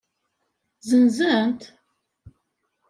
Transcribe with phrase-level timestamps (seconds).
[0.89, 1.61] Zenzen-t?